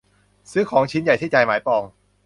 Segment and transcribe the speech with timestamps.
[0.51, 1.83] ซื้อของชิ้นใหญ่ที่ใจหมายปอง